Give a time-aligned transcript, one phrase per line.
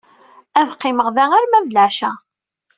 [0.59, 2.11] Ad qqimeɣ da arma d lɛecṛa.